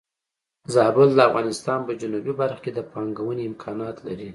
زابل 0.73 1.09
د 1.15 1.19
افغانستان 1.29 1.79
په 1.87 1.91
جنوبی 2.01 2.33
برخه 2.41 2.59
کې 2.63 2.71
د 2.73 2.79
پانګونې 2.91 3.43
امکانات 3.49 3.97
لري. 4.07 4.29